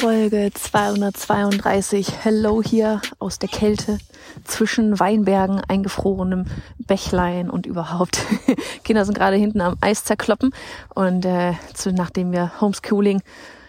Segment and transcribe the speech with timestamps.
[0.00, 2.22] Folge 232.
[2.22, 3.98] Hello hier aus der Kälte
[4.44, 6.44] zwischen Weinbergen, eingefrorenem
[6.78, 8.24] Bächlein und überhaupt.
[8.84, 10.54] Kinder sind gerade hinten am Eis zerkloppen
[10.94, 13.22] und äh, zu, nachdem wir Homeschooling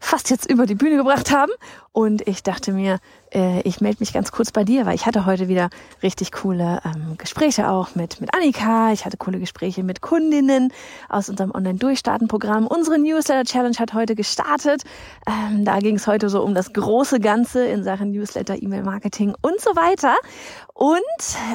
[0.00, 1.52] fast jetzt über die Bühne gebracht haben.
[1.92, 2.98] Und ich dachte mir,
[3.34, 5.70] äh, ich melde mich ganz kurz bei dir, weil ich hatte heute wieder
[6.02, 8.92] richtig coole ähm, Gespräche auch mit, mit Annika.
[8.92, 10.72] Ich hatte coole Gespräche mit Kundinnen
[11.08, 12.66] aus unserem Online-Durchstarten-Programm.
[12.66, 14.84] Unsere Newsletter-Challenge hat heute gestartet.
[15.26, 19.60] Ähm, da ging es heute so um das große Ganze in Sachen Newsletter, E-Mail-Marketing und
[19.60, 20.14] so weiter.
[20.72, 21.00] Und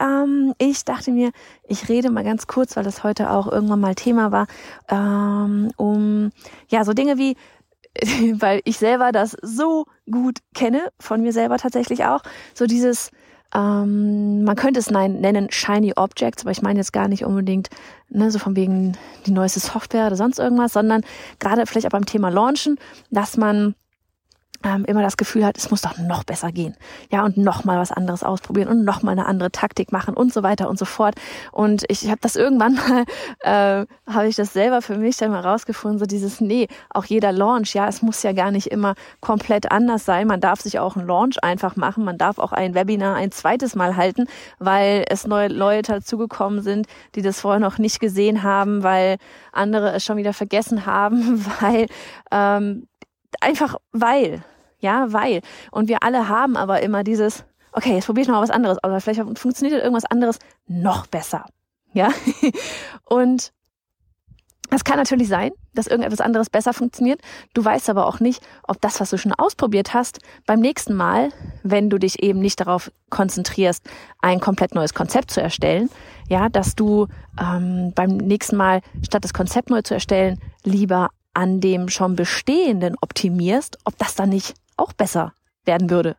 [0.00, 1.32] ähm, ich dachte mir,
[1.68, 4.46] ich rede mal ganz kurz, weil das heute auch irgendwann mal Thema war,
[4.88, 6.30] ähm, um
[6.68, 7.36] ja so Dinge wie
[8.34, 12.22] weil ich selber das so gut kenne, von mir selber tatsächlich auch,
[12.54, 13.10] so dieses,
[13.54, 17.68] ähm, man könnte es nennen Shiny Objects, aber ich meine jetzt gar nicht unbedingt
[18.08, 21.02] ne, so von wegen die neueste Software oder sonst irgendwas, sondern
[21.38, 22.78] gerade vielleicht auch beim Thema Launchen,
[23.10, 23.74] dass man
[24.62, 26.76] ähm, immer das Gefühl hat, es muss doch noch besser gehen.
[27.10, 30.32] Ja, und noch mal was anderes ausprobieren und noch mal eine andere Taktik machen und
[30.32, 31.14] so weiter und so fort.
[31.52, 33.04] Und ich habe das irgendwann mal,
[33.40, 37.32] äh, habe ich das selber für mich dann mal rausgefunden, so dieses, nee, auch jeder
[37.32, 40.26] Launch, ja, es muss ja gar nicht immer komplett anders sein.
[40.26, 42.04] Man darf sich auch einen Launch einfach machen.
[42.04, 44.26] Man darf auch ein Webinar ein zweites Mal halten,
[44.58, 49.16] weil es neue Leute dazugekommen sind, die das vorher noch nicht gesehen haben, weil
[49.52, 51.86] andere es schon wieder vergessen haben, weil
[52.30, 52.86] ähm,
[53.40, 54.42] einfach weil,
[54.78, 55.40] ja, weil.
[55.70, 59.00] Und wir alle haben aber immer dieses, okay, jetzt probiere ich mal was anderes, aber
[59.00, 61.44] vielleicht funktioniert irgendwas anderes noch besser.
[61.92, 62.10] Ja.
[63.04, 63.52] Und
[64.72, 67.20] es kann natürlich sein, dass irgendetwas anderes besser funktioniert.
[67.54, 71.30] Du weißt aber auch nicht, ob das, was du schon ausprobiert hast, beim nächsten Mal,
[71.64, 73.84] wenn du dich eben nicht darauf konzentrierst,
[74.20, 75.90] ein komplett neues Konzept zu erstellen,
[76.28, 77.08] ja, dass du
[77.40, 82.96] ähm, beim nächsten Mal statt das Konzept neu zu erstellen, lieber an dem schon Bestehenden
[83.00, 85.32] optimierst, ob das dann nicht auch besser
[85.64, 86.16] werden würde.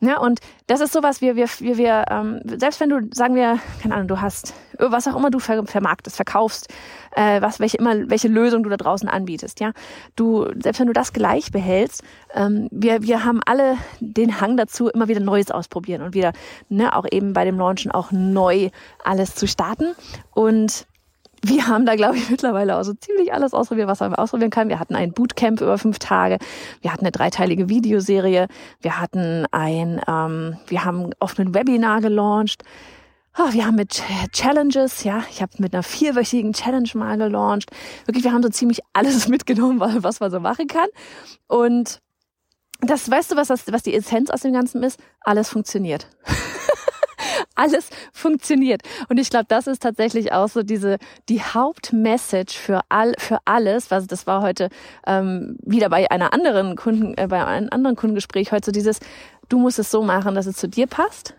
[0.00, 3.58] Ja, und das ist sowas, wir, wir, wir, wir ähm, selbst wenn du, sagen wir,
[3.80, 6.68] keine Ahnung, du hast, was auch immer du vermarktest, verkaufst,
[7.12, 9.72] äh, was, welche immer, welche Lösung du da draußen anbietest, ja.
[10.14, 12.02] Du, selbst wenn du das gleich behältst,
[12.34, 16.34] ähm, wir, wir haben alle den Hang dazu, immer wieder Neues ausprobieren und wieder,
[16.68, 18.68] ne, auch eben bei dem Launchen auch neu
[19.02, 19.94] alles zu starten.
[20.34, 20.86] Und
[21.42, 24.68] wir haben da, glaube ich, mittlerweile auch so ziemlich alles ausprobiert, was man ausprobieren kann.
[24.68, 26.38] Wir hatten ein Bootcamp über fünf Tage,
[26.80, 28.48] wir hatten eine dreiteilige Videoserie,
[28.80, 32.62] wir hatten ein, ähm, wir haben oft ein Webinar gelauncht.
[33.38, 34.02] Oh, wir haben mit
[34.32, 37.70] Challenges, ja, ich habe mit einer vierwöchigen Challenge mal gelauncht.
[38.06, 40.88] Wirklich, wir haben so ziemlich alles mitgenommen, was man so machen kann.
[41.46, 42.00] Und
[42.80, 44.98] das, weißt du, was, das, was die Essenz aus dem Ganzen ist?
[45.20, 46.08] Alles funktioniert.
[47.56, 48.82] alles funktioniert.
[49.08, 53.90] Und ich glaube, das ist tatsächlich auch so diese die Hauptmessage für all für alles,
[53.90, 54.68] was das war heute
[55.06, 59.00] ähm, wieder bei einer anderen Kunden, äh, bei einem anderen Kundengespräch heute so dieses,
[59.48, 61.34] du musst es so machen, dass es zu dir passt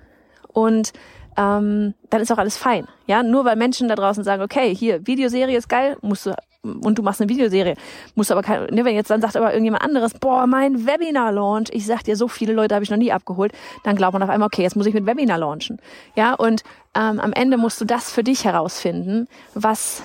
[0.48, 0.94] und
[1.38, 2.88] ähm, dann ist auch alles fein.
[3.06, 6.34] Ja, nur weil Menschen da draußen sagen, okay, hier Videoserie ist geil, musst du
[6.82, 7.76] und du machst eine Videoserie,
[8.16, 11.70] musst aber kein, ne, wenn jetzt dann sagt aber irgendjemand anderes, boah, mein Webinar Launch,
[11.72, 13.52] ich sag dir, so viele Leute habe ich noch nie abgeholt,
[13.84, 15.80] dann glaubt man auf einmal, okay, jetzt muss ich mit Webinar launchen.
[16.16, 16.64] Ja, und
[16.96, 20.02] ähm, am Ende musst du das für dich herausfinden, was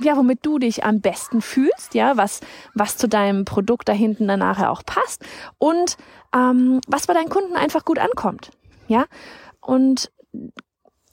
[0.00, 2.40] ja, womit du dich am besten fühlst, ja, was,
[2.74, 5.24] was zu deinem Produkt da hinten dann nachher auch passt
[5.58, 5.96] und
[6.34, 8.50] ähm, was bei deinen Kunden einfach gut ankommt,
[8.88, 9.04] ja.
[9.60, 10.10] Und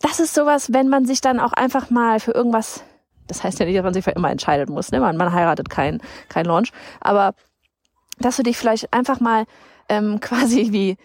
[0.01, 2.83] das ist sowas, wenn man sich dann auch einfach mal für irgendwas
[3.27, 4.91] das heißt ja nicht, dass man sich für immer entscheiden muss.
[4.91, 4.99] Ne?
[4.99, 6.71] Man, man heiratet kein, kein Launch.
[6.99, 7.33] Aber
[8.19, 9.45] dass du dich vielleicht einfach mal
[9.89, 10.97] ähm, quasi wie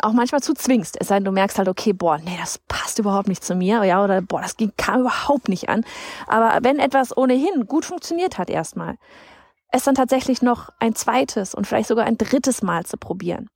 [0.00, 0.96] auch manchmal zu zwingst.
[1.00, 3.82] Es sei denn, du merkst halt, okay, boah, nee, das passt überhaupt nicht zu mir,
[3.82, 5.84] ja, oder boah, das kam überhaupt nicht an.
[6.28, 8.96] Aber wenn etwas ohnehin gut funktioniert hat erstmal,
[9.70, 13.48] es dann tatsächlich noch ein zweites und vielleicht sogar ein drittes Mal zu probieren.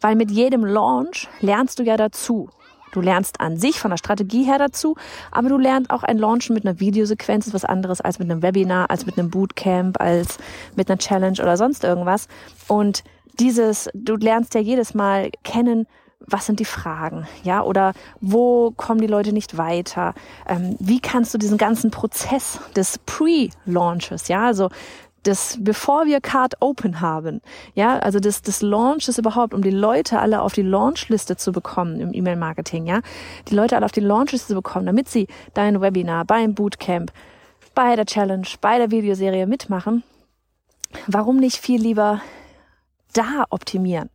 [0.00, 2.50] Weil mit jedem Launch lernst du ja dazu.
[2.92, 4.96] Du lernst an sich von der Strategie her dazu,
[5.30, 8.42] aber du lernst auch ein Launchen mit einer Videosequenz ist was anderes als mit einem
[8.42, 10.38] Webinar, als mit einem Bootcamp, als
[10.76, 12.28] mit einer Challenge oder sonst irgendwas.
[12.68, 13.04] Und
[13.38, 15.86] dieses, du lernst ja jedes Mal kennen,
[16.20, 20.14] was sind die Fragen, ja, oder wo kommen die Leute nicht weiter?
[20.48, 24.70] Ähm, wie kannst du diesen ganzen Prozess des Pre-Launches, ja, also
[25.26, 27.40] das, bevor wir Card Open haben,
[27.74, 32.00] ja, also das, das Launches überhaupt, um die Leute alle auf die Launchliste zu bekommen
[32.00, 33.00] im E-Mail-Marketing, ja,
[33.48, 37.12] die Leute alle auf die Launchliste zu bekommen, damit sie dein Webinar, beim Bootcamp,
[37.74, 40.02] bei der Challenge, bei der Videoserie mitmachen,
[41.06, 42.20] warum nicht viel lieber
[43.12, 44.10] da optimieren?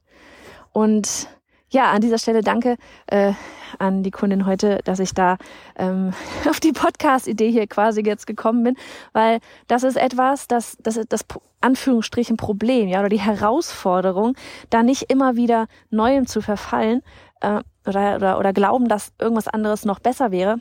[0.74, 1.28] Und
[1.72, 2.78] ja, an dieser Stelle danke
[3.08, 3.34] äh,
[3.80, 5.38] an die Kundin heute, dass ich da
[5.78, 6.14] ähm,
[6.50, 8.76] auf die Podcast-Idee hier quasi jetzt gekommen bin,
[9.14, 11.26] weil das ist etwas, das, das das
[11.62, 14.36] Anführungsstrichen Problem, ja, oder die Herausforderung,
[14.70, 17.02] da nicht immer wieder Neuem zu verfallen
[17.40, 20.58] äh, oder, oder, oder glauben, dass irgendwas anderes noch besser wäre.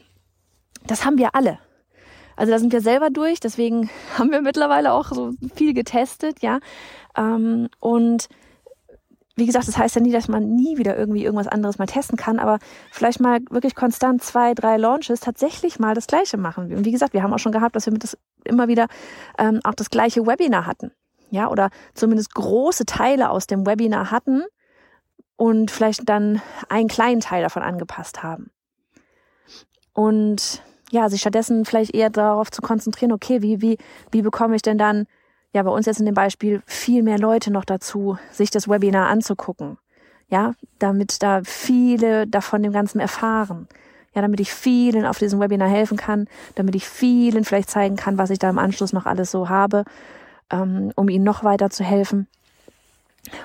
[0.87, 1.59] Das haben wir alle.
[2.37, 6.61] Also da sind wir selber durch, deswegen haben wir mittlerweile auch so viel getestet, ja.
[7.17, 8.29] Ähm, und
[9.41, 12.17] wie gesagt, das heißt ja nie, dass man nie wieder irgendwie irgendwas anderes mal testen
[12.17, 12.59] kann, aber
[12.93, 16.73] vielleicht mal wirklich konstant zwei, drei Launches tatsächlich mal das Gleiche machen.
[16.73, 18.87] Und wie gesagt, wir haben auch schon gehabt, dass wir mit das immer wieder
[19.39, 20.93] ähm, auch das gleiche Webinar hatten.
[21.31, 24.43] Ja, oder zumindest große Teile aus dem Webinar hatten
[25.37, 28.51] und vielleicht dann einen kleinen Teil davon angepasst haben.
[29.93, 33.79] Und ja, sich stattdessen vielleicht eher darauf zu konzentrieren, okay, wie, wie,
[34.11, 35.07] wie bekomme ich denn dann
[35.53, 39.09] ja bei uns jetzt in dem Beispiel viel mehr Leute noch dazu, sich das Webinar
[39.09, 39.79] anzugucken.
[40.29, 43.69] Ja, damit da viele davon dem Ganzen erfahren.
[44.15, 48.19] Ja, damit ich vielen auf diesem Webinar helfen kann, damit ich vielen vielleicht zeigen kann,
[48.19, 49.85] was ich da im Anschluss noch alles so habe,
[50.51, 52.29] ähm, um ihnen noch weiter zu helfen.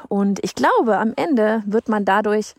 [0.07, 2.55] Und ich glaube, am Ende wird man dadurch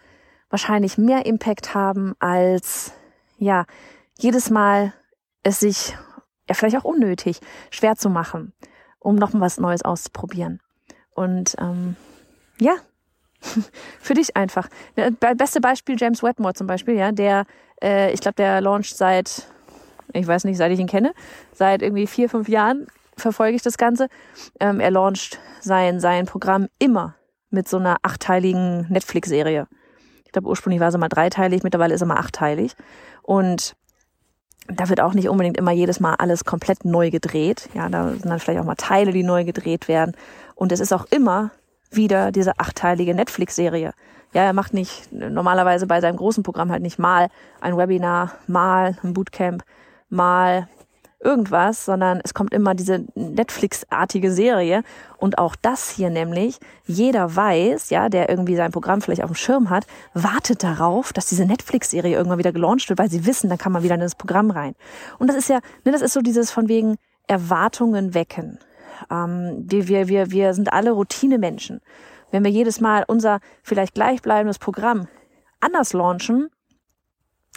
[0.51, 2.93] wahrscheinlich mehr Impact haben, als
[3.39, 3.65] ja,
[4.19, 4.93] jedes Mal
[5.43, 5.97] es sich
[6.49, 7.41] ja vielleicht auch unnötig
[7.71, 8.53] schwer zu machen
[8.99, 10.61] um noch was Neues auszuprobieren.
[11.15, 11.97] Und ähm,
[12.59, 12.77] ja,
[14.01, 14.69] für dich einfach.
[15.37, 17.47] Beste Beispiel James Wetmore zum Beispiel, ja, der,
[17.83, 19.47] äh, ich glaube, der launcht seit,
[20.13, 21.13] ich weiß nicht, seit ich ihn kenne,
[21.53, 24.09] seit irgendwie vier, fünf Jahren verfolge ich das Ganze.
[24.61, 27.15] Ähm, er launcht sein, sein Programm immer
[27.51, 29.67] mit so einer achteiligen Netflix-Serie.
[30.25, 32.75] Ich glaube, ursprünglich war es immer dreiteilig, mittlerweile ist er mal achteilig.
[33.23, 33.75] Und
[34.69, 37.69] da wird auch nicht unbedingt immer jedes Mal alles komplett neu gedreht.
[37.75, 40.15] Ja, da sind dann vielleicht auch mal Teile, die neu gedreht werden.
[40.55, 41.51] Und es ist auch immer
[41.91, 43.93] wieder diese achteilige Netflix-Serie.
[44.33, 47.29] Ja, er macht nicht normalerweise bei seinem großen Programm halt nicht mal
[47.61, 49.63] ein Webinar, mal ein Bootcamp,
[50.09, 50.69] mal
[51.27, 54.83] irgendwas, sondern es kommt immer diese Netflix-artige Serie.
[55.19, 59.35] Und auch das hier nämlich, jeder weiß, ja, der irgendwie sein Programm vielleicht auf dem
[59.35, 63.59] Schirm hat, wartet darauf, dass diese Netflix-Serie irgendwann wieder gelauncht wird, weil sie wissen, dann
[63.59, 64.75] kann man wieder in das Programm rein.
[65.19, 66.97] Und das ist ja, ne, das ist so dieses von wegen
[67.27, 68.59] Erwartungen wecken.
[69.11, 71.81] Ähm, wir, wir, wir, wir sind alle Routinemenschen.
[72.31, 75.09] Wenn wir jedes Mal unser vielleicht gleichbleibendes Programm
[75.61, 76.51] anders launchen,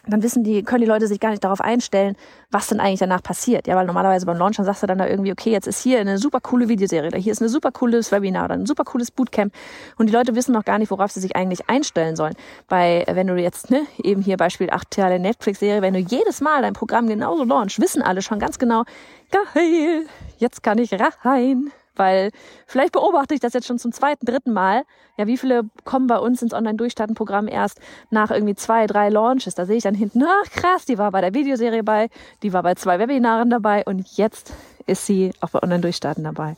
[0.10, 2.16] dann wissen die, können die Leute sich gar nicht darauf einstellen,
[2.52, 3.68] was denn eigentlich danach passiert.
[3.68, 6.18] Ja, weil normalerweise beim Launch sagst du dann da irgendwie, okay, jetzt ist hier eine
[6.18, 9.54] super coole Videoserie, oder hier ist eine super cooles Webinar oder ein super cooles Bootcamp.
[9.98, 12.34] Und die Leute wissen noch gar nicht, worauf sie sich eigentlich einstellen sollen.
[12.68, 16.62] Weil, wenn du jetzt, ne, eben hier Beispiel acht Teile Netflix-Serie, wenn du jedes Mal
[16.62, 18.84] dein Programm genauso launch, wissen alle schon ganz genau,
[19.32, 20.06] geil,
[20.38, 20.92] jetzt kann ich
[21.24, 22.32] rein weil
[22.66, 24.84] vielleicht beobachte ich das jetzt schon zum zweiten, dritten Mal.
[25.18, 27.80] Ja, wie viele kommen bei uns ins Online-Durchstarten-Programm erst
[28.10, 29.54] nach irgendwie zwei, drei Launches?
[29.54, 32.10] Da sehe ich dann hinten, ach krass, die war bei der Videoserie bei,
[32.42, 34.54] die war bei zwei Webinaren dabei und jetzt
[34.88, 36.56] ist sie auch bei Online-Durchstarten dabei.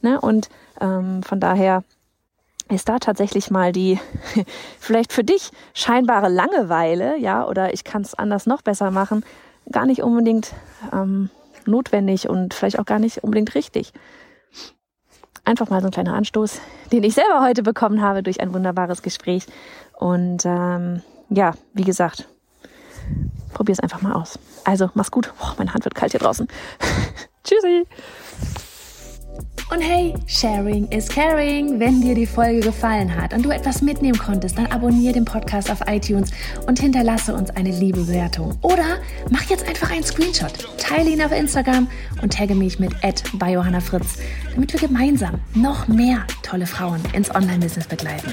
[0.00, 0.20] Ne?
[0.20, 0.48] Und
[0.80, 1.82] ähm, von daher
[2.68, 3.98] ist da tatsächlich mal die
[4.78, 9.24] vielleicht für dich scheinbare Langeweile, ja, oder ich kann es anders noch besser machen,
[9.70, 10.52] gar nicht unbedingt
[10.92, 11.30] ähm,
[11.66, 13.92] notwendig und vielleicht auch gar nicht unbedingt richtig
[15.46, 16.60] einfach mal so ein kleiner Anstoß,
[16.92, 19.46] den ich selber heute bekommen habe durch ein wunderbares Gespräch.
[19.94, 22.28] Und ähm, ja, wie gesagt,
[23.54, 24.38] probier es einfach mal aus.
[24.64, 25.32] Also, mach's gut.
[25.38, 26.48] Boah, meine Hand wird kalt hier draußen.
[27.44, 27.86] Tschüssi.
[29.68, 31.80] Und hey, Sharing is Caring.
[31.80, 35.72] Wenn dir die Folge gefallen hat und du etwas mitnehmen konntest, dann abonniere den Podcast
[35.72, 36.30] auf iTunes
[36.68, 38.56] und hinterlasse uns eine liebe Bewertung.
[38.62, 38.98] Oder
[39.30, 41.88] mach jetzt einfach einen Screenshot, teile ihn auf Instagram
[42.22, 42.92] und tagge mich mit
[43.44, 44.18] Johanna Fritz,
[44.56, 48.32] damit wir gemeinsam noch mehr tolle Frauen ins Online-Business begleiten.